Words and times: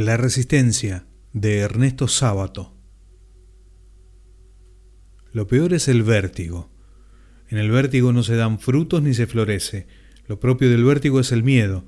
La 0.00 0.16
resistencia 0.16 1.06
de 1.32 1.58
Ernesto 1.58 2.06
Sábato. 2.06 2.72
Lo 5.32 5.48
peor 5.48 5.74
es 5.74 5.88
el 5.88 6.04
vértigo. 6.04 6.70
En 7.48 7.58
el 7.58 7.72
vértigo 7.72 8.12
no 8.12 8.22
se 8.22 8.36
dan 8.36 8.60
frutos 8.60 9.02
ni 9.02 9.12
se 9.12 9.26
florece. 9.26 9.88
Lo 10.28 10.38
propio 10.38 10.70
del 10.70 10.84
vértigo 10.84 11.18
es 11.18 11.32
el 11.32 11.42
miedo. 11.42 11.84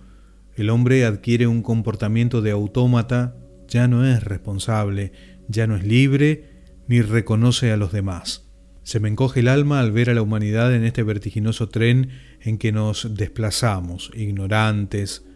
El 0.56 0.70
hombre 0.70 1.04
adquiere 1.04 1.46
un 1.46 1.62
comportamiento 1.62 2.42
de 2.42 2.50
autómata, 2.50 3.36
ya 3.68 3.86
no 3.86 4.04
es 4.04 4.24
responsable, 4.24 5.12
ya 5.46 5.68
no 5.68 5.76
es 5.76 5.84
libre, 5.84 6.64
ni 6.88 7.02
reconoce 7.02 7.70
a 7.70 7.76
los 7.76 7.92
demás. 7.92 8.50
Se 8.82 8.98
me 8.98 9.08
encoge 9.08 9.38
el 9.38 9.46
alma 9.46 9.78
al 9.78 9.92
ver 9.92 10.10
a 10.10 10.14
la 10.14 10.22
humanidad 10.22 10.74
en 10.74 10.82
este 10.82 11.04
vertiginoso 11.04 11.68
tren 11.68 12.10
en 12.40 12.58
que 12.58 12.72
nos 12.72 13.14
desplazamos, 13.14 14.10
ignorantes, 14.16 15.29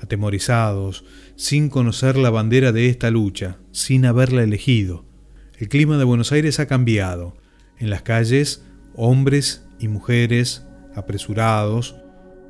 atemorizados, 0.00 1.04
sin 1.36 1.68
conocer 1.68 2.16
la 2.16 2.30
bandera 2.30 2.72
de 2.72 2.88
esta 2.88 3.10
lucha, 3.10 3.58
sin 3.72 4.04
haberla 4.06 4.42
elegido. 4.42 5.04
El 5.58 5.68
clima 5.68 5.96
de 5.96 6.04
Buenos 6.04 6.32
Aires 6.32 6.60
ha 6.60 6.66
cambiado. 6.66 7.36
En 7.78 7.90
las 7.90 8.02
calles, 8.02 8.64
hombres 8.94 9.66
y 9.78 9.88
mujeres, 9.88 10.66
apresurados, 10.94 11.96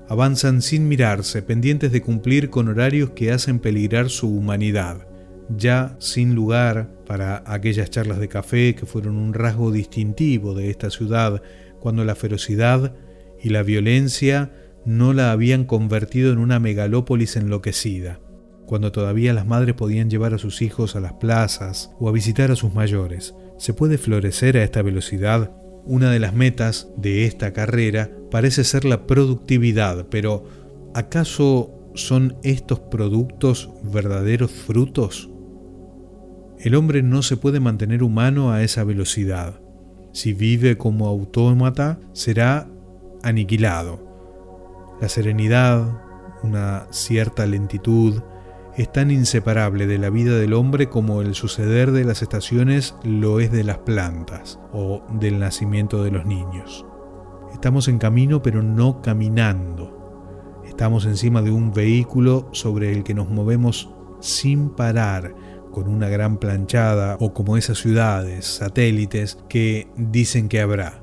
avanzan 0.08 0.62
sin 0.62 0.88
mirarse, 0.88 1.42
pendientes 1.42 1.92
de 1.92 2.02
cumplir 2.02 2.50
con 2.50 2.68
horarios 2.68 3.10
que 3.10 3.32
hacen 3.32 3.58
peligrar 3.58 4.08
su 4.08 4.28
humanidad, 4.28 5.06
ya 5.48 5.96
sin 5.98 6.34
lugar 6.34 6.94
para 7.06 7.42
aquellas 7.46 7.90
charlas 7.90 8.18
de 8.18 8.28
café 8.28 8.74
que 8.74 8.86
fueron 8.86 9.16
un 9.16 9.34
rasgo 9.34 9.72
distintivo 9.72 10.54
de 10.54 10.70
esta 10.70 10.90
ciudad, 10.90 11.42
cuando 11.80 12.04
la 12.04 12.14
ferocidad 12.14 12.94
y 13.42 13.50
la 13.50 13.62
violencia 13.62 14.52
no 14.86 15.12
la 15.12 15.32
habían 15.32 15.64
convertido 15.64 16.32
en 16.32 16.38
una 16.38 16.60
megalópolis 16.60 17.34
enloquecida, 17.36 18.20
cuando 18.66 18.92
todavía 18.92 19.34
las 19.34 19.44
madres 19.44 19.74
podían 19.74 20.08
llevar 20.08 20.32
a 20.32 20.38
sus 20.38 20.62
hijos 20.62 20.94
a 20.94 21.00
las 21.00 21.14
plazas 21.14 21.90
o 21.98 22.08
a 22.08 22.12
visitar 22.12 22.52
a 22.52 22.56
sus 22.56 22.72
mayores. 22.72 23.34
¿Se 23.58 23.74
puede 23.74 23.98
florecer 23.98 24.56
a 24.56 24.62
esta 24.62 24.82
velocidad? 24.82 25.50
Una 25.84 26.10
de 26.10 26.20
las 26.20 26.34
metas 26.34 26.88
de 26.96 27.26
esta 27.26 27.52
carrera 27.52 28.10
parece 28.30 28.62
ser 28.62 28.84
la 28.84 29.06
productividad, 29.06 30.06
pero 30.08 30.44
¿acaso 30.94 31.90
son 31.94 32.36
estos 32.44 32.78
productos 32.78 33.70
verdaderos 33.82 34.52
frutos? 34.52 35.30
El 36.60 36.76
hombre 36.76 37.02
no 37.02 37.22
se 37.22 37.36
puede 37.36 37.58
mantener 37.58 38.04
humano 38.04 38.52
a 38.52 38.62
esa 38.62 38.84
velocidad. 38.84 39.60
Si 40.12 40.32
vive 40.32 40.78
como 40.78 41.08
autómata, 41.08 41.98
será 42.12 42.68
aniquilado. 43.22 44.05
La 45.00 45.08
serenidad, 45.10 46.00
una 46.42 46.86
cierta 46.90 47.44
lentitud, 47.44 48.22
es 48.76 48.90
tan 48.92 49.10
inseparable 49.10 49.86
de 49.86 49.98
la 49.98 50.10
vida 50.10 50.36
del 50.36 50.54
hombre 50.54 50.88
como 50.88 51.22
el 51.22 51.34
suceder 51.34 51.92
de 51.92 52.04
las 52.04 52.22
estaciones 52.22 52.94
lo 53.02 53.40
es 53.40 53.50
de 53.50 53.64
las 53.64 53.78
plantas 53.78 54.58
o 54.72 55.02
del 55.12 55.38
nacimiento 55.38 56.02
de 56.02 56.10
los 56.10 56.24
niños. 56.26 56.86
Estamos 57.52 57.88
en 57.88 57.98
camino 57.98 58.42
pero 58.42 58.62
no 58.62 59.02
caminando. 59.02 60.62
Estamos 60.66 61.06
encima 61.06 61.42
de 61.42 61.50
un 61.50 61.72
vehículo 61.72 62.48
sobre 62.52 62.92
el 62.92 63.02
que 63.02 63.14
nos 63.14 63.28
movemos 63.30 63.90
sin 64.20 64.70
parar, 64.70 65.34
con 65.72 65.88
una 65.88 66.08
gran 66.08 66.38
planchada 66.38 67.18
o 67.20 67.34
como 67.34 67.58
esas 67.58 67.76
ciudades, 67.76 68.46
satélites 68.46 69.38
que 69.46 69.88
dicen 69.96 70.48
que 70.48 70.62
habrá. 70.62 71.02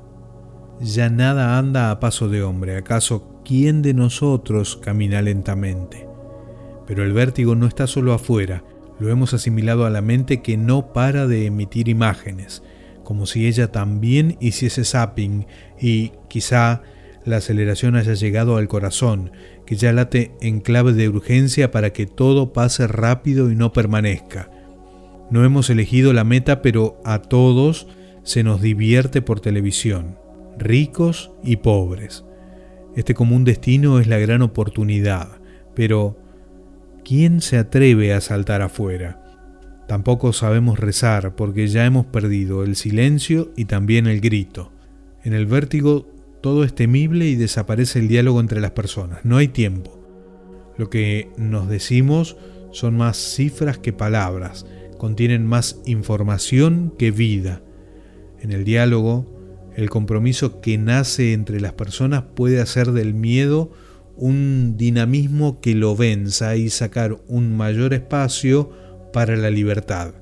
Ya 0.80 1.08
nada 1.10 1.58
anda 1.58 1.92
a 1.92 2.00
paso 2.00 2.28
de 2.28 2.42
hombre, 2.42 2.76
¿acaso 2.76 3.33
quién 3.44 3.82
de 3.82 3.94
nosotros 3.94 4.76
camina 4.76 5.22
lentamente? 5.22 6.06
Pero 6.86 7.04
el 7.04 7.12
vértigo 7.12 7.54
no 7.54 7.66
está 7.66 7.86
solo 7.86 8.12
afuera, 8.12 8.64
lo 8.98 9.10
hemos 9.10 9.34
asimilado 9.34 9.86
a 9.86 9.90
la 9.90 10.02
mente 10.02 10.42
que 10.42 10.56
no 10.56 10.92
para 10.92 11.26
de 11.26 11.46
emitir 11.46 11.88
imágenes, 11.88 12.62
como 13.02 13.26
si 13.26 13.46
ella 13.46 13.70
también 13.70 14.36
hiciese 14.40 14.84
zapping 14.84 15.46
y 15.80 16.12
quizá 16.28 16.82
la 17.24 17.38
aceleración 17.38 17.96
haya 17.96 18.14
llegado 18.14 18.56
al 18.56 18.68
corazón, 18.68 19.32
que 19.66 19.76
ya 19.76 19.92
late 19.92 20.32
en 20.40 20.60
clave 20.60 20.92
de 20.92 21.08
urgencia 21.08 21.70
para 21.70 21.92
que 21.92 22.06
todo 22.06 22.52
pase 22.52 22.86
rápido 22.86 23.50
y 23.50 23.56
no 23.56 23.72
permanezca. 23.72 24.50
No 25.30 25.44
hemos 25.44 25.70
elegido 25.70 26.12
la 26.12 26.24
meta, 26.24 26.60
pero 26.60 27.00
a 27.04 27.22
todos 27.22 27.88
se 28.22 28.42
nos 28.42 28.60
divierte 28.60 29.22
por 29.22 29.40
televisión, 29.40 30.18
ricos 30.58 31.30
y 31.42 31.56
pobres. 31.56 32.24
Este 32.96 33.14
común 33.14 33.44
destino 33.44 33.98
es 33.98 34.06
la 34.06 34.18
gran 34.18 34.42
oportunidad, 34.42 35.40
pero 35.74 36.16
¿quién 37.04 37.40
se 37.40 37.58
atreve 37.58 38.14
a 38.14 38.20
saltar 38.20 38.62
afuera? 38.62 39.20
Tampoco 39.88 40.32
sabemos 40.32 40.78
rezar 40.78 41.34
porque 41.34 41.66
ya 41.66 41.84
hemos 41.84 42.06
perdido 42.06 42.62
el 42.62 42.76
silencio 42.76 43.52
y 43.56 43.64
también 43.66 44.06
el 44.06 44.20
grito. 44.20 44.72
En 45.24 45.34
el 45.34 45.46
vértigo 45.46 46.06
todo 46.40 46.62
es 46.62 46.74
temible 46.74 47.26
y 47.26 47.36
desaparece 47.36 47.98
el 47.98 48.08
diálogo 48.08 48.38
entre 48.38 48.60
las 48.60 48.72
personas. 48.72 49.24
No 49.24 49.38
hay 49.38 49.48
tiempo. 49.48 49.98
Lo 50.76 50.90
que 50.90 51.30
nos 51.36 51.68
decimos 51.68 52.36
son 52.70 52.96
más 52.96 53.16
cifras 53.16 53.78
que 53.78 53.92
palabras, 53.92 54.66
contienen 54.98 55.46
más 55.46 55.80
información 55.86 56.92
que 56.98 57.10
vida. 57.10 57.62
En 58.40 58.52
el 58.52 58.64
diálogo, 58.64 59.33
el 59.76 59.90
compromiso 59.90 60.60
que 60.60 60.78
nace 60.78 61.32
entre 61.32 61.60
las 61.60 61.72
personas 61.72 62.24
puede 62.34 62.60
hacer 62.60 62.92
del 62.92 63.14
miedo 63.14 63.72
un 64.16 64.76
dinamismo 64.76 65.60
que 65.60 65.74
lo 65.74 65.96
venza 65.96 66.56
y 66.56 66.70
sacar 66.70 67.18
un 67.26 67.56
mayor 67.56 67.94
espacio 67.94 68.70
para 69.12 69.36
la 69.36 69.50
libertad. 69.50 70.14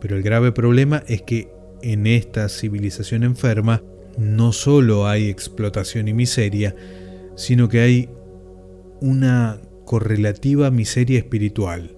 Pero 0.00 0.16
el 0.16 0.22
grave 0.22 0.52
problema 0.52 1.02
es 1.06 1.22
que 1.22 1.50
en 1.82 2.06
esta 2.06 2.48
civilización 2.48 3.22
enferma 3.22 3.82
no 4.18 4.52
solo 4.52 5.06
hay 5.06 5.28
explotación 5.28 6.08
y 6.08 6.14
miseria, 6.14 6.74
sino 7.36 7.68
que 7.68 7.80
hay 7.80 8.08
una 9.00 9.60
correlativa 9.84 10.70
miseria 10.70 11.18
espiritual. 11.18 11.96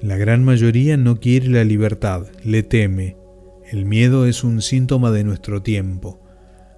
La 0.00 0.16
gran 0.16 0.44
mayoría 0.44 0.96
no 0.96 1.18
quiere 1.18 1.48
la 1.48 1.64
libertad, 1.64 2.26
le 2.44 2.62
teme. 2.62 3.17
El 3.70 3.84
miedo 3.84 4.24
es 4.24 4.44
un 4.44 4.62
síntoma 4.62 5.10
de 5.10 5.24
nuestro 5.24 5.62
tiempo 5.62 6.22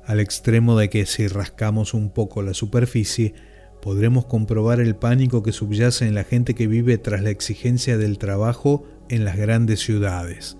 al 0.04 0.18
extremo 0.18 0.76
de 0.76 0.90
que 0.90 1.06
si 1.06 1.28
rascamos 1.28 1.94
un 1.94 2.10
poco 2.10 2.42
la 2.42 2.52
superficie, 2.52 3.32
podremos 3.80 4.26
comprobar 4.26 4.80
el 4.80 4.96
pánico 4.96 5.44
que 5.44 5.52
subyace 5.52 6.04
en 6.08 6.16
la 6.16 6.24
gente 6.24 6.56
que 6.56 6.66
vive 6.66 6.98
tras 6.98 7.22
la 7.22 7.30
exigencia 7.30 7.96
del 7.96 8.18
trabajo 8.18 8.88
en 9.08 9.24
las 9.24 9.36
grandes 9.36 9.78
ciudades. 9.78 10.56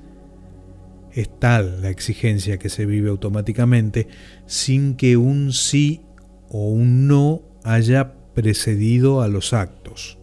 Es 1.11 1.37
tal 1.41 1.83
la 1.83 1.91
exigencia 1.91 2.59
que 2.59 2.69
se 2.69 2.87
vive 2.87 3.11
automáticamente 3.11 4.07
sin 4.47 4.95
que 4.95 5.17
un 5.17 5.53
sí 5.53 6.03
o 6.49 6.69
un 6.69 7.09
no 7.09 7.43
haya 7.65 8.15
precedido 8.35 9.21
a 9.21 9.27
los 9.27 9.53
actos. 9.53 10.21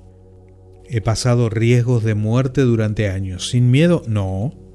He 0.90 1.02
pasado 1.02 1.50
riesgos 1.50 2.06
de 2.06 2.16
muerte 2.16 2.62
durante 2.62 3.10
años. 3.10 3.50
¿Sin 3.50 3.72
miedo? 3.72 4.04
No. 4.08 4.67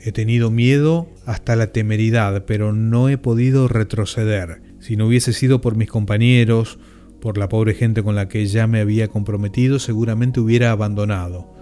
He 0.00 0.12
tenido 0.12 0.50
miedo 0.50 1.08
hasta 1.26 1.56
la 1.56 1.72
temeridad, 1.72 2.44
pero 2.44 2.72
no 2.72 3.08
he 3.08 3.18
podido 3.18 3.68
retroceder. 3.68 4.62
Si 4.78 4.96
no 4.96 5.06
hubiese 5.06 5.32
sido 5.32 5.60
por 5.60 5.76
mis 5.76 5.88
compañeros, 5.88 6.78
por 7.20 7.36
la 7.36 7.48
pobre 7.48 7.74
gente 7.74 8.02
con 8.02 8.14
la 8.14 8.28
que 8.28 8.46
ya 8.46 8.66
me 8.66 8.80
había 8.80 9.08
comprometido, 9.08 9.78
seguramente 9.78 10.40
hubiera 10.40 10.70
abandonado. 10.70 11.52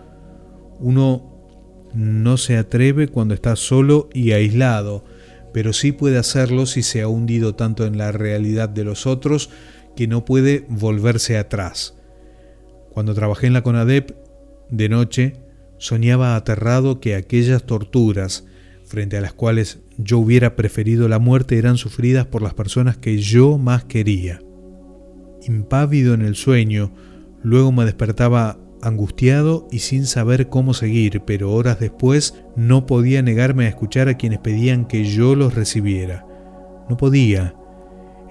Uno 0.79 1.37
no 1.95 2.37
se 2.37 2.59
atreve 2.59 3.09
cuando 3.09 3.33
está 3.33 3.57
solo 3.57 4.11
y 4.13 4.33
aislado, 4.33 5.05
pero 5.55 5.73
sí 5.73 5.93
puede 5.93 6.19
hacerlo 6.19 6.67
si 6.67 6.83
se 6.83 7.01
ha 7.01 7.09
hundido 7.09 7.55
tanto 7.55 7.87
en 7.87 7.97
la 7.97 8.13
realidad 8.13 8.69
de 8.69 8.85
los 8.85 9.07
otros 9.07 9.49
que 9.97 10.07
no 10.07 10.27
puede 10.27 10.67
volverse 10.69 11.39
atrás. 11.39 11.97
Cuando 12.91 13.15
trabajé 13.15 13.47
en 13.47 13.55
la 13.55 13.63
CONADEP, 13.63 14.15
de 14.69 14.89
noche, 14.91 15.33
soñaba 15.79 16.37
aterrado 16.37 17.01
que 17.01 17.15
aquellas 17.15 17.65
torturas, 17.65 18.47
frente 18.85 19.17
a 19.17 19.21
las 19.21 19.33
cuales 19.33 19.81
yo 19.99 20.19
hubiera 20.19 20.57
preferido 20.57 21.09
la 21.09 21.19
muerte, 21.19 21.59
eran 21.59 21.77
sufridas 21.77 22.27
por 22.27 22.43
las 22.43 22.55
personas 22.55 22.97
que 22.97 23.19
yo 23.19 23.59
más 23.59 23.85
quería. 23.85 24.41
Impávido 25.47 26.15
en 26.15 26.23
el 26.23 26.35
sueño, 26.35 26.93
luego 27.43 27.73
me 27.73 27.85
despertaba 27.85 28.59
angustiado 28.83 29.67
y 29.71 29.81
sin 29.81 30.07
saber 30.07 30.49
cómo 30.49 30.75
seguir, 30.75 31.23
pero 31.27 31.53
horas 31.53 31.81
después 31.81 32.35
no 32.57 32.87
podía 32.87 33.23
negarme 33.23 33.67
a 33.67 33.69
escuchar 33.69 34.09
a 34.09 34.15
quienes 34.15 34.39
pedían 34.39 34.87
que 34.87 35.05
yo 35.05 35.35
los 35.35 35.55
recibiera. 35.55 36.27
No 36.89 36.97
podía. 36.97 37.55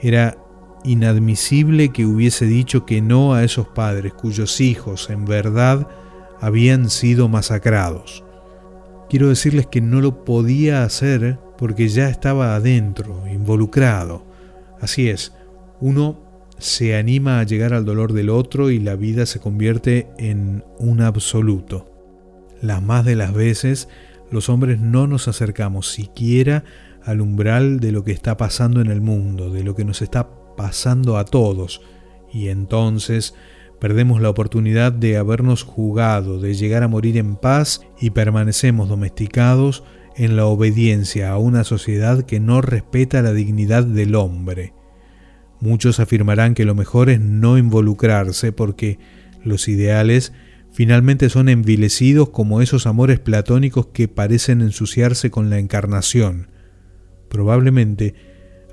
Era 0.01 0.38
inadmisible 0.83 1.89
que 1.89 2.06
hubiese 2.06 2.45
dicho 2.45 2.86
que 2.86 3.01
no 3.01 3.33
a 3.33 3.44
esos 3.44 3.68
padres 3.68 4.13
cuyos 4.13 4.62
hijos, 4.62 5.09
en 5.09 5.25
verdad, 5.25 5.88
habían 6.39 6.89
sido 6.89 7.29
masacrados. 7.29 8.23
Quiero 9.09 9.29
decirles 9.29 9.67
que 9.67 9.81
no 9.81 10.01
lo 10.01 10.25
podía 10.25 10.83
hacer 10.83 11.37
porque 11.57 11.87
ya 11.87 12.09
estaba 12.09 12.55
adentro, 12.55 13.27
involucrado. 13.27 14.25
Así 14.81 15.09
es, 15.09 15.33
uno 15.79 16.19
se 16.57 16.95
anima 16.95 17.39
a 17.39 17.43
llegar 17.43 17.73
al 17.73 17.85
dolor 17.85 18.13
del 18.13 18.29
otro 18.29 18.69
y 18.69 18.79
la 18.79 18.95
vida 18.95 19.25
se 19.25 19.39
convierte 19.39 20.07
en 20.17 20.63
un 20.79 21.01
absoluto. 21.01 21.91
Las 22.61 22.81
más 22.81 23.05
de 23.05 23.15
las 23.15 23.33
veces 23.33 23.89
los 24.31 24.49
hombres 24.49 24.79
no 24.79 25.07
nos 25.07 25.27
acercamos 25.27 25.87
siquiera 25.89 26.63
al 27.03 27.21
umbral 27.21 27.79
de 27.79 27.91
lo 27.91 28.03
que 28.03 28.11
está 28.11 28.37
pasando 28.37 28.81
en 28.81 28.87
el 28.87 29.01
mundo, 29.01 29.51
de 29.51 29.63
lo 29.63 29.75
que 29.75 29.85
nos 29.85 30.01
está 30.01 30.27
pasando 30.57 31.17
a 31.17 31.25
todos, 31.25 31.81
y 32.33 32.47
entonces 32.47 33.35
perdemos 33.85 34.19
la 34.19 34.31
oportunidad 34.31 34.91
de 34.91 35.15
habernos 35.15 35.61
jugado, 35.61 36.39
de 36.39 36.55
llegar 36.55 36.81
a 36.81 36.87
morir 36.87 37.17
en 37.17 37.35
paz 37.35 37.81
y 38.01 38.09
permanecemos 38.09 38.89
domesticados 38.89 39.83
en 40.15 40.35
la 40.35 40.47
obediencia 40.47 41.29
a 41.29 41.37
una 41.37 41.63
sociedad 41.63 42.23
que 42.23 42.39
no 42.39 42.61
respeta 42.61 43.21
la 43.21 43.31
dignidad 43.31 43.83
del 43.83 44.15
hombre. 44.15 44.73
Muchos 45.59 45.99
afirmarán 45.99 46.55
que 46.55 46.65
lo 46.65 46.73
mejor 46.73 47.11
es 47.11 47.21
no 47.21 47.59
involucrarse 47.59 48.51
porque 48.51 48.97
los 49.43 49.67
ideales 49.67 50.33
finalmente 50.71 51.29
son 51.29 51.47
envilecidos 51.47 52.29
como 52.29 52.63
esos 52.63 52.87
amores 52.87 53.19
platónicos 53.19 53.85
que 53.93 54.07
parecen 54.07 54.61
ensuciarse 54.61 55.29
con 55.29 55.51
la 55.51 55.59
encarnación. 55.59 56.49
Probablemente 57.29 58.15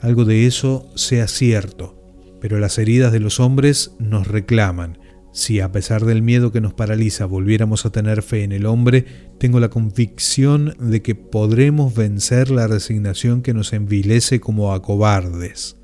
algo 0.00 0.24
de 0.24 0.46
eso 0.46 0.90
sea 0.94 1.28
cierto, 1.28 2.00
pero 2.40 2.58
las 2.58 2.78
heridas 2.78 3.12
de 3.12 3.20
los 3.20 3.40
hombres 3.40 3.92
nos 3.98 4.26
reclaman. 4.26 5.01
Si 5.32 5.60
a 5.60 5.72
pesar 5.72 6.04
del 6.04 6.20
miedo 6.20 6.52
que 6.52 6.60
nos 6.60 6.74
paraliza 6.74 7.24
volviéramos 7.24 7.86
a 7.86 7.90
tener 7.90 8.22
fe 8.22 8.44
en 8.44 8.52
el 8.52 8.66
hombre, 8.66 9.06
tengo 9.38 9.60
la 9.60 9.70
convicción 9.70 10.76
de 10.78 11.00
que 11.00 11.14
podremos 11.14 11.94
vencer 11.94 12.50
la 12.50 12.66
resignación 12.66 13.40
que 13.40 13.54
nos 13.54 13.72
envilece 13.72 14.40
como 14.40 14.74
a 14.74 14.82
cobardes. 14.82 15.78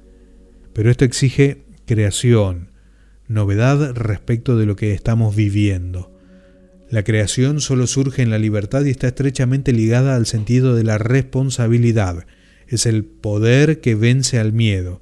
Pero 0.74 0.90
esto 0.90 1.06
exige 1.06 1.64
creación, 1.86 2.72
novedad 3.26 3.94
respecto 3.94 4.58
de 4.58 4.66
lo 4.66 4.76
que 4.76 4.92
estamos 4.92 5.34
viviendo. 5.34 6.14
La 6.90 7.02
creación 7.02 7.60
solo 7.62 7.86
surge 7.86 8.22
en 8.22 8.30
la 8.30 8.38
libertad 8.38 8.84
y 8.84 8.90
está 8.90 9.08
estrechamente 9.08 9.72
ligada 9.72 10.14
al 10.14 10.26
sentido 10.26 10.74
de 10.74 10.84
la 10.84 10.98
responsabilidad. 10.98 12.26
Es 12.66 12.84
el 12.84 13.04
poder 13.04 13.80
que 13.80 13.94
vence 13.94 14.38
al 14.38 14.52
miedo. 14.52 15.00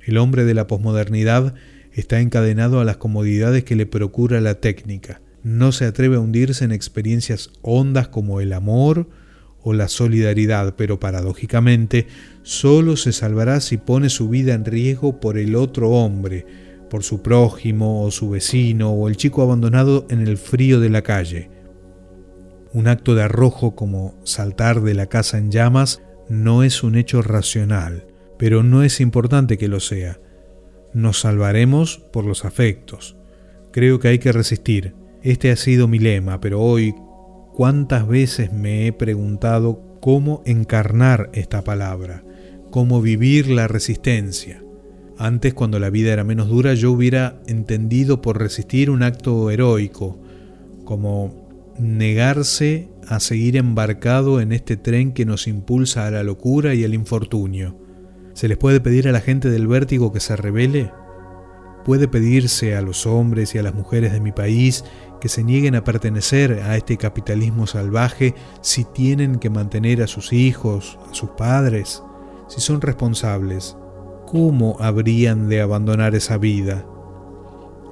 El 0.00 0.18
hombre 0.18 0.44
de 0.44 0.54
la 0.54 0.66
posmodernidad 0.66 1.54
está 1.92 2.20
encadenado 2.20 2.80
a 2.80 2.84
las 2.84 2.96
comodidades 2.96 3.64
que 3.64 3.76
le 3.76 3.86
procura 3.86 4.40
la 4.40 4.54
técnica. 4.54 5.20
No 5.42 5.72
se 5.72 5.86
atreve 5.86 6.16
a 6.16 6.20
hundirse 6.20 6.64
en 6.64 6.72
experiencias 6.72 7.50
hondas 7.62 8.08
como 8.08 8.40
el 8.40 8.52
amor 8.52 9.08
o 9.62 9.72
la 9.72 9.88
solidaridad, 9.88 10.74
pero 10.76 11.00
paradójicamente 11.00 12.06
solo 12.42 12.96
se 12.96 13.12
salvará 13.12 13.60
si 13.60 13.76
pone 13.76 14.08
su 14.08 14.28
vida 14.28 14.54
en 14.54 14.64
riesgo 14.64 15.20
por 15.20 15.38
el 15.38 15.54
otro 15.54 15.90
hombre, 15.90 16.46
por 16.88 17.02
su 17.02 17.22
prójimo 17.22 18.04
o 18.04 18.10
su 18.10 18.30
vecino 18.30 18.90
o 18.90 19.08
el 19.08 19.16
chico 19.16 19.42
abandonado 19.42 20.06
en 20.10 20.26
el 20.26 20.38
frío 20.38 20.80
de 20.80 20.90
la 20.90 21.02
calle. 21.02 21.50
Un 22.72 22.88
acto 22.88 23.14
de 23.14 23.22
arrojo 23.22 23.74
como 23.74 24.14
saltar 24.24 24.82
de 24.82 24.94
la 24.94 25.06
casa 25.06 25.38
en 25.38 25.50
llamas 25.50 26.02
no 26.28 26.62
es 26.62 26.82
un 26.82 26.96
hecho 26.96 27.22
racional, 27.22 28.06
pero 28.38 28.62
no 28.62 28.82
es 28.82 29.00
importante 29.00 29.58
que 29.58 29.68
lo 29.68 29.80
sea. 29.80 30.20
Nos 30.92 31.20
salvaremos 31.20 31.98
por 32.12 32.24
los 32.24 32.44
afectos. 32.44 33.16
Creo 33.72 34.00
que 34.00 34.08
hay 34.08 34.18
que 34.18 34.32
resistir. 34.32 34.94
Este 35.22 35.50
ha 35.50 35.56
sido 35.56 35.86
mi 35.86 35.98
lema, 35.98 36.40
pero 36.40 36.60
hoy, 36.60 36.94
cuántas 37.54 38.08
veces 38.08 38.52
me 38.52 38.86
he 38.86 38.92
preguntado 38.92 39.98
cómo 40.00 40.42
encarnar 40.46 41.30
esta 41.32 41.62
palabra, 41.62 42.24
cómo 42.70 43.00
vivir 43.00 43.48
la 43.48 43.68
resistencia. 43.68 44.62
Antes, 45.18 45.52
cuando 45.54 45.78
la 45.78 45.90
vida 45.90 46.12
era 46.12 46.24
menos 46.24 46.48
dura, 46.48 46.74
yo 46.74 46.90
hubiera 46.90 47.40
entendido 47.46 48.22
por 48.22 48.38
resistir 48.38 48.90
un 48.90 49.02
acto 49.02 49.50
heroico, 49.50 50.18
como 50.84 51.74
negarse 51.78 52.88
a 53.06 53.20
seguir 53.20 53.56
embarcado 53.56 54.40
en 54.40 54.52
este 54.52 54.76
tren 54.76 55.12
que 55.12 55.26
nos 55.26 55.46
impulsa 55.46 56.06
a 56.06 56.10
la 56.10 56.22
locura 56.22 56.74
y 56.74 56.84
al 56.84 56.94
infortunio. 56.94 57.76
¿Se 58.34 58.48
les 58.48 58.56
puede 58.56 58.80
pedir 58.80 59.08
a 59.08 59.12
la 59.12 59.20
gente 59.20 59.50
del 59.50 59.66
vértigo 59.66 60.12
que 60.12 60.20
se 60.20 60.36
revele? 60.36 60.92
¿Puede 61.84 62.08
pedirse 62.08 62.76
a 62.76 62.82
los 62.82 63.06
hombres 63.06 63.54
y 63.54 63.58
a 63.58 63.62
las 63.62 63.74
mujeres 63.74 64.12
de 64.12 64.20
mi 64.20 64.32
país 64.32 64.84
que 65.20 65.28
se 65.28 65.42
nieguen 65.42 65.74
a 65.74 65.84
pertenecer 65.84 66.60
a 66.64 66.76
este 66.76 66.96
capitalismo 66.96 67.66
salvaje 67.66 68.34
si 68.60 68.84
tienen 68.84 69.38
que 69.38 69.50
mantener 69.50 70.02
a 70.02 70.06
sus 70.06 70.32
hijos, 70.32 70.98
a 71.10 71.14
sus 71.14 71.30
padres? 71.30 72.02
Si 72.48 72.60
son 72.60 72.80
responsables, 72.80 73.76
¿cómo 74.26 74.76
habrían 74.80 75.48
de 75.48 75.60
abandonar 75.60 76.14
esa 76.14 76.38
vida? 76.38 76.86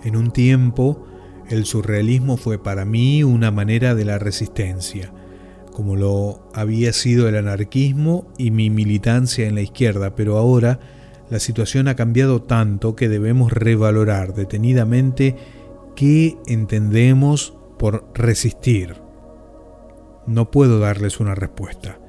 En 0.05 0.17
un 0.17 0.31
tiempo, 0.31 1.05
el 1.49 1.65
surrealismo 1.65 2.37
fue 2.37 2.63
para 2.63 2.85
mí 2.85 3.25
una 3.25 3.51
manera 3.51 3.95
de 3.95 4.05
la 4.05 4.19
resistencia, 4.19 5.13
como 5.79 5.95
lo 5.95 6.51
había 6.55 6.93
sido 6.93 7.29
el 7.29 7.37
anarquismo 7.37 8.27
y 8.37 8.51
mi 8.51 8.69
militancia 8.69 9.47
en 9.47 9.55
la 9.55 9.61
izquierda, 9.61 10.17
pero 10.17 10.37
ahora 10.37 10.81
la 11.31 11.39
situación 11.39 11.87
ha 11.87 11.95
cambiado 11.95 12.43
tanto 12.43 12.97
que 12.97 13.09
debemos 13.09 13.53
revalorar 13.53 14.35
detenidamente 14.35 15.37
¿Qué 15.95 16.37
entendemos 16.49 17.57
por 17.79 18.11
resistir? 18.13 18.97
No 20.27 20.51
puedo 20.51 20.81
darles 20.81 21.21
una 21.21 21.37
respuesta. 21.37 22.01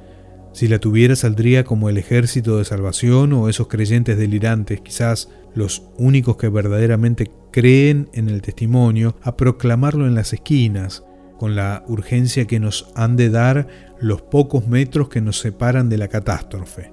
Si 0.51 0.67
la 0.67 0.79
tuviera 0.79 1.15
saldría 1.15 1.63
como 1.63 1.89
el 1.89 1.99
ejército 1.99 2.57
de 2.57 2.65
salvación 2.65 3.33
o 3.33 3.49
esos 3.49 3.67
creyentes 3.67 4.17
delirantes, 4.17 4.81
quizás 4.81 5.29
los 5.53 5.83
únicos 5.99 6.37
que 6.37 6.49
verdaderamente 6.49 7.31
creen 7.51 8.09
en 8.13 8.29
el 8.29 8.41
testimonio, 8.41 9.15
a 9.21 9.37
proclamarlo 9.37 10.07
en 10.07 10.15
las 10.15 10.33
esquinas, 10.33 11.03
con 11.39 11.55
la 11.55 11.85
urgencia 11.87 12.45
que 12.45 12.59
nos 12.59 12.91
han 12.95 13.15
de 13.15 13.29
dar 13.29 13.67
los 14.01 14.21
pocos 14.21 14.67
metros 14.67 15.07
que 15.07 15.21
nos 15.21 15.39
separan 15.39 15.87
de 15.87 15.97
la 15.97 16.09
catástrofe. 16.09 16.91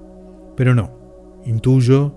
Pero 0.55 0.73
no, 0.73 1.41
intuyo 1.45 2.15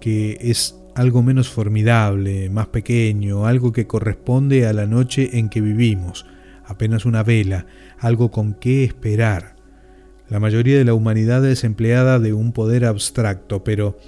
que 0.00 0.38
es 0.40 0.80
algo 0.94 1.24
menos 1.24 1.48
formidable, 1.48 2.48
más 2.50 2.68
pequeño, 2.68 3.46
algo 3.46 3.72
que 3.72 3.88
corresponde 3.88 4.68
a 4.68 4.72
la 4.72 4.86
noche 4.86 5.38
en 5.38 5.48
que 5.48 5.60
vivimos, 5.60 6.24
apenas 6.64 7.04
una 7.04 7.24
vela, 7.24 7.66
algo 7.98 8.30
con 8.30 8.54
qué 8.54 8.84
esperar. 8.84 9.56
La 10.28 10.38
mayoría 10.38 10.78
de 10.78 10.84
la 10.84 10.94
humanidad 10.94 11.44
es 11.44 11.64
empleada 11.64 12.20
de 12.20 12.32
un 12.32 12.52
poder 12.52 12.84
abstracto, 12.84 13.64
pero 13.64 13.98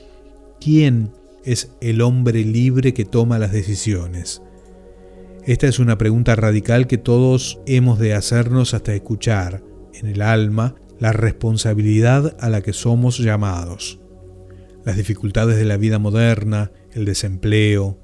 ¿quién 0.61 1.11
es 1.45 1.73
el 1.81 2.03
hombre 2.03 2.45
libre 2.45 2.95
que 2.95 3.05
toma 3.05 3.41
las 3.41 3.51
decisiones? 3.51 4.43
Esta 5.49 5.67
es 5.67 5.79
una 5.79 5.97
pregunta 5.97 6.37
radical 6.37 6.87
que 6.87 6.99
todos 6.99 7.59
hemos 7.65 7.99
de 7.99 8.13
hacernos 8.13 8.75
hasta 8.75 8.95
escuchar, 8.95 9.63
en 9.95 10.07
el 10.07 10.21
alma, 10.21 10.75
la 11.01 11.15
responsabilidad 11.15 12.37
a 12.39 12.51
la 12.51 12.61
que 12.61 12.75
somos 12.75 13.17
llamados. 13.17 13.99
Las 14.85 14.99
dificultades 14.99 15.57
de 15.57 15.65
la 15.65 15.79
vida 15.79 15.99
moderna, 15.99 16.71
el 16.93 17.07
desempleo, 17.07 17.99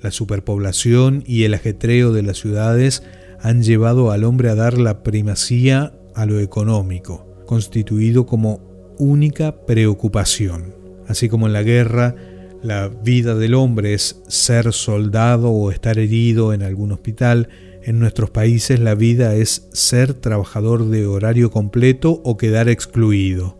la 0.00 0.12
superpoblación 0.12 1.24
y 1.26 1.42
el 1.42 1.54
ajetreo 1.54 2.12
de 2.12 2.22
las 2.22 2.38
ciudades 2.38 3.02
han 3.40 3.64
llevado 3.64 4.12
al 4.12 4.22
hombre 4.22 4.48
a 4.48 4.54
dar 4.54 4.78
la 4.78 5.02
primacía 5.02 5.92
a 6.14 6.24
lo 6.24 6.38
económico, 6.38 7.26
constituido 7.46 8.26
como 8.26 8.94
única 8.96 9.66
preocupación. 9.66 10.76
Así 11.08 11.28
como 11.28 11.48
en 11.48 11.52
la 11.52 11.64
guerra, 11.64 12.14
la 12.62 12.88
vida 12.88 13.34
del 13.34 13.54
hombre 13.54 13.94
es 13.94 14.22
ser 14.28 14.72
soldado 14.72 15.50
o 15.50 15.70
estar 15.70 15.98
herido 15.98 16.52
en 16.52 16.62
algún 16.62 16.92
hospital, 16.92 17.48
en 17.82 17.98
nuestros 17.98 18.30
países 18.30 18.80
la 18.80 18.94
vida 18.94 19.34
es 19.34 19.68
ser 19.72 20.14
trabajador 20.14 20.86
de 20.86 21.06
horario 21.06 21.50
completo 21.50 22.20
o 22.24 22.36
quedar 22.36 22.68
excluido. 22.68 23.58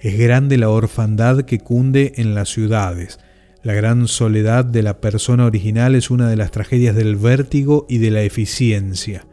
Es 0.00 0.18
grande 0.18 0.58
la 0.58 0.68
orfandad 0.68 1.42
que 1.42 1.58
cunde 1.58 2.12
en 2.16 2.34
las 2.34 2.50
ciudades, 2.50 3.18
la 3.62 3.74
gran 3.74 4.06
soledad 4.06 4.64
de 4.64 4.82
la 4.82 5.00
persona 5.00 5.44
original 5.44 5.96
es 5.96 6.10
una 6.10 6.28
de 6.30 6.36
las 6.36 6.52
tragedias 6.52 6.94
del 6.94 7.16
vértigo 7.16 7.86
y 7.88 7.98
de 7.98 8.12
la 8.12 8.22
eficiencia. 8.22 9.26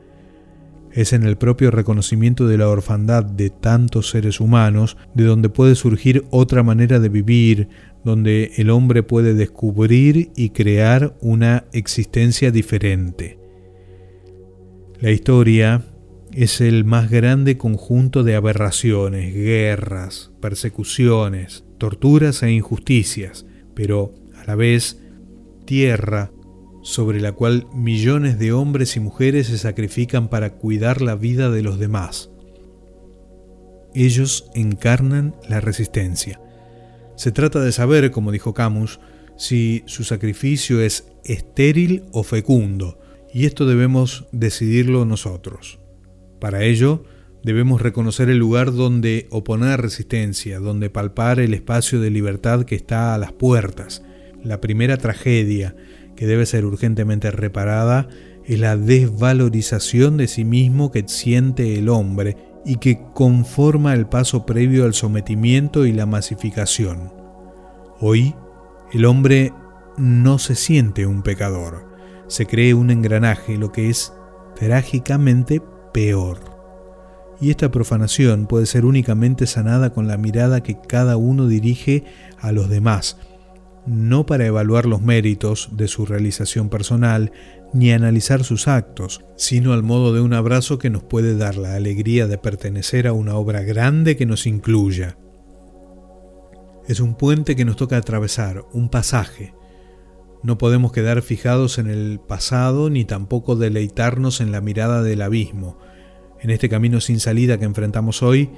Es 0.96 1.12
en 1.12 1.24
el 1.24 1.36
propio 1.36 1.72
reconocimiento 1.72 2.48
de 2.48 2.58
la 2.58 2.70
orfandad 2.70 3.26
de 3.26 3.50
tantos 3.50 4.10
seres 4.10 4.40
humanos 4.40 4.96
de 5.14 5.26
donde 5.26 5.50
puede 5.50 5.76
surgir 5.76 6.24
otra 6.32 6.64
manera 6.64 7.02
de 7.02 7.10
vivir, 7.10 7.68
donde 8.06 8.54
el 8.56 8.70
hombre 8.70 9.04
puede 9.04 9.34
descubrir 9.34 10.32
y 10.38 10.52
crear 10.52 11.18
una 11.20 11.66
existencia 11.74 12.50
diferente. 12.50 13.38
La 15.02 15.12
historia 15.12 15.84
es 16.32 16.62
el 16.62 16.86
más 16.86 17.10
grande 17.10 17.58
conjunto 17.58 18.24
de 18.24 18.36
aberraciones, 18.36 19.34
guerras, 19.34 20.32
persecuciones, 20.40 21.66
torturas 21.78 22.42
e 22.42 22.52
injusticias, 22.52 23.46
pero 23.74 24.14
a 24.38 24.46
la 24.46 24.56
vez 24.56 25.02
tierra 25.66 26.32
sobre 26.86 27.20
la 27.20 27.32
cual 27.32 27.66
millones 27.74 28.38
de 28.38 28.52
hombres 28.54 28.96
y 28.96 29.00
mujeres 29.00 29.48
se 29.48 29.58
sacrifican 29.58 30.28
para 30.28 30.52
cuidar 30.52 31.02
la 31.02 31.16
vida 31.16 31.50
de 31.50 31.64
los 31.64 31.80
demás. 31.80 32.30
Ellos 33.96 34.52
encarnan 34.54 35.36
la 35.50 35.62
resistencia. 35.62 36.40
Se 37.16 37.32
trata 37.32 37.60
de 37.62 37.72
saber, 37.72 38.12
como 38.12 38.32
dijo 38.32 38.54
Camus, 38.54 39.00
si 39.36 39.82
su 39.88 40.04
sacrificio 40.04 40.80
es 40.80 41.08
estéril 41.24 42.04
o 42.12 42.22
fecundo, 42.22 43.00
y 43.34 43.48
esto 43.48 43.66
debemos 43.66 44.28
decidirlo 44.32 45.06
nosotros. 45.06 45.80
Para 46.40 46.64
ello, 46.64 47.04
debemos 47.44 47.82
reconocer 47.82 48.30
el 48.30 48.38
lugar 48.38 48.72
donde 48.72 49.26
oponer 49.32 49.82
resistencia, 49.82 50.60
donde 50.60 50.92
palpar 50.92 51.40
el 51.40 51.56
espacio 51.56 52.00
de 52.00 52.12
libertad 52.12 52.64
que 52.64 52.76
está 52.76 53.16
a 53.16 53.18
las 53.18 53.32
puertas. 53.32 54.04
La 54.44 54.62
primera 54.62 54.98
tragedia 54.98 55.76
que 56.16 56.28
debe 56.28 56.46
ser 56.46 56.66
urgentemente 56.66 57.32
reparada 57.32 58.08
es 58.46 58.60
la 58.60 58.78
desvalorización 58.78 60.18
de 60.18 60.28
sí 60.28 60.46
mismo 60.46 60.92
que 60.92 61.04
siente 61.08 61.78
el 61.78 61.90
hombre 61.90 62.38
y 62.66 62.78
que 62.78 63.02
conforma 63.14 63.94
el 63.94 64.08
paso 64.08 64.46
previo 64.46 64.86
al 64.86 64.94
sometimiento 64.94 65.86
y 65.86 65.92
la 65.92 66.06
masificación. 66.06 67.12
Hoy, 68.00 68.36
el 68.92 69.06
hombre 69.06 69.54
no 69.98 70.40
se 70.40 70.56
siente 70.56 71.06
un 71.06 71.22
pecador, 71.22 71.88
se 72.28 72.46
cree 72.46 72.74
un 72.74 72.90
engranaje, 72.90 73.58
lo 73.58 73.72
que 73.72 73.90
es 73.90 74.14
trágicamente 74.56 75.62
peor. 75.94 76.40
Y 77.42 77.50
esta 77.50 77.70
profanación 77.70 78.48
puede 78.48 78.66
ser 78.66 78.86
únicamente 78.86 79.46
sanada 79.46 79.92
con 79.92 80.08
la 80.08 80.18
mirada 80.18 80.64
que 80.64 80.80
cada 80.80 81.18
uno 81.18 81.48
dirige 81.48 82.04
a 82.40 82.52
los 82.52 82.70
demás, 82.70 83.18
no 83.86 84.26
para 84.26 84.46
evaluar 84.46 84.86
los 84.86 85.02
méritos 85.02 85.70
de 85.72 85.88
su 85.88 86.06
realización 86.06 86.70
personal 86.70 87.32
ni 87.74 87.92
analizar 87.92 88.44
sus 88.44 88.68
actos, 88.68 89.22
sino 89.36 89.74
al 89.74 89.84
modo 89.84 90.14
de 90.14 90.22
un 90.22 90.34
abrazo 90.34 90.80
que 90.80 90.90
nos 90.90 91.04
puede 91.04 91.36
dar 91.36 91.58
la 91.58 91.76
alegría 91.76 92.28
de 92.28 92.38
pertenecer 92.38 93.08
a 93.08 93.14
una 93.14 93.36
obra 93.36 93.64
grande 93.64 94.16
que 94.16 94.26
nos 94.26 94.48
incluya. 94.48 95.18
Es 96.88 97.00
un 97.00 97.16
puente 97.16 97.56
que 97.56 97.66
nos 97.66 97.76
toca 97.76 97.98
atravesar, 97.98 98.64
un 98.72 98.90
pasaje. 98.90 99.54
No 100.44 100.58
podemos 100.58 100.92
quedar 100.92 101.22
fijados 101.22 101.80
en 101.80 101.88
el 101.88 102.20
pasado 102.20 102.90
ni 102.90 103.06
tampoco 103.06 103.56
deleitarnos 103.56 104.40
en 104.40 104.52
la 104.52 104.62
mirada 104.62 105.02
del 105.02 105.22
abismo. 105.22 105.78
En 106.40 106.52
este 106.52 106.70
camino 106.70 107.02
sin 107.02 107.20
salida 107.20 107.58
que 107.58 107.66
enfrentamos 107.66 108.22
hoy, 108.22 108.52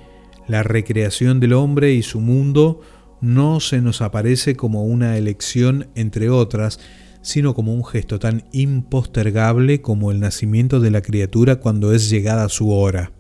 la 0.48 0.63
recreación 0.63 1.39
del 1.39 1.53
hombre 1.53 1.93
y 1.93 2.03
su 2.03 2.19
mundo 2.19 2.81
no 3.22 3.60
se 3.60 3.82
nos 3.82 4.02
aparece 4.02 4.56
como 4.56 4.84
una 4.84 5.18
elección 5.18 5.88
entre 5.96 6.30
otras, 6.30 6.80
sino 7.22 7.54
como 7.54 7.74
un 7.74 7.84
gesto 7.84 8.20
tan 8.20 8.46
impostergable 8.52 9.82
como 9.82 10.12
el 10.12 10.20
nacimiento 10.20 10.80
de 10.80 10.92
la 10.92 11.02
criatura 11.02 11.58
cuando 11.58 11.94
es 11.94 12.10
llegada 12.10 12.48
su 12.50 12.72
hora. 12.72 13.12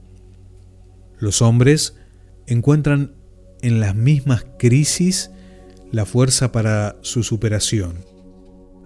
Los 1.19 1.41
hombres 1.41 1.95
encuentran 2.45 3.15
en 3.61 3.79
las 3.79 3.95
mismas 3.95 4.45
crisis 4.59 5.31
la 5.91 6.05
fuerza 6.05 6.51
para 6.51 6.97
su 7.01 7.23
superación. 7.23 8.05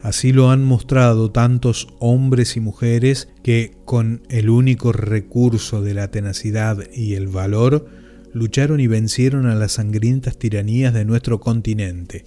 Así 0.01 0.33
lo 0.33 0.49
han 0.49 0.63
mostrado 0.63 1.31
tantos 1.31 1.87
hombres 1.99 2.57
y 2.57 2.59
mujeres 2.59 3.29
que, 3.43 3.77
con 3.85 4.23
el 4.29 4.49
único 4.49 4.91
recurso 4.91 5.83
de 5.83 5.93
la 5.93 6.09
tenacidad 6.09 6.79
y 6.91 7.13
el 7.13 7.27
valor, 7.27 7.87
lucharon 8.33 8.79
y 8.79 8.87
vencieron 8.87 9.45
a 9.45 9.55
las 9.55 9.73
sangrientas 9.73 10.37
tiranías 10.37 10.93
de 10.93 11.05
nuestro 11.05 11.39
continente. 11.39 12.25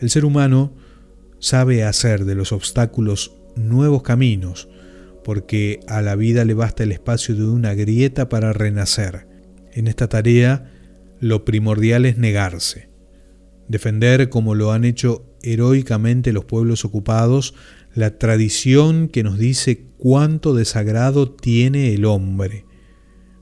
El 0.00 0.10
ser 0.10 0.24
humano 0.24 0.72
sabe 1.38 1.84
hacer 1.84 2.24
de 2.24 2.34
los 2.34 2.52
obstáculos 2.52 3.36
nuevos 3.56 4.02
caminos, 4.02 4.68
porque 5.24 5.80
a 5.88 6.02
la 6.02 6.16
vida 6.16 6.44
le 6.44 6.54
basta 6.54 6.84
el 6.84 6.92
espacio 6.92 7.34
de 7.34 7.44
una 7.44 7.74
grieta 7.74 8.28
para 8.28 8.52
renacer. 8.52 9.26
En 9.72 9.86
esta 9.86 10.08
tarea 10.08 10.72
lo 11.20 11.44
primordial 11.44 12.06
es 12.06 12.16
negarse, 12.18 12.88
defender 13.68 14.28
como 14.28 14.54
lo 14.54 14.72
han 14.72 14.84
hecho 14.84 15.24
heroicamente 15.42 16.32
los 16.32 16.44
pueblos 16.44 16.84
ocupados 16.84 17.54
la 17.94 18.18
tradición 18.18 19.08
que 19.08 19.22
nos 19.22 19.38
dice 19.38 19.86
cuánto 19.98 20.54
desagrado 20.54 21.30
tiene 21.30 21.94
el 21.94 22.04
hombre, 22.04 22.64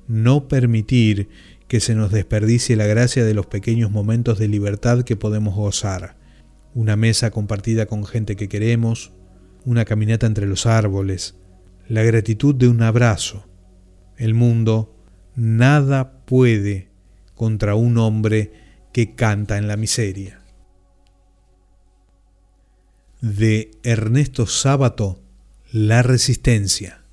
no 0.09 0.49
permitir 0.49 1.29
que 1.69 1.81
se 1.81 1.95
nos 1.95 2.13
desperdicie 2.13 2.77
la 2.77 2.87
gracia 2.87 3.25
de 3.25 3.35
los 3.35 3.47
pequeños 3.47 3.91
momentos 3.91 4.39
de 4.39 4.49
libertad 4.49 5.03
que 5.03 5.17
podemos 5.17 5.55
gozar. 5.55 6.17
Una 6.75 6.97
mesa 6.97 7.31
compartida 7.31 7.87
con 7.87 8.05
gente 8.05 8.37
que 8.37 8.49
queremos, 8.49 9.13
una 9.65 9.85
caminata 9.85 10.27
entre 10.27 10.47
los 10.47 10.67
árboles, 10.67 11.37
la 11.89 12.03
gratitud 12.03 12.55
de 12.55 12.69
un 12.69 12.83
abrazo. 12.83 13.47
El 14.17 14.35
mundo 14.35 14.95
nada 15.35 16.25
puede 16.25 16.89
contra 17.35 17.75
un 17.75 17.99
hombre 17.99 18.53
que 18.93 19.15
canta 19.15 19.59
en 19.59 19.69
la 19.69 19.77
miseria. 19.77 20.41
De 23.21 23.73
Ernesto 23.83 24.47
Sábato, 24.47 25.21
La 25.73 26.03
Resistencia. 26.03 27.06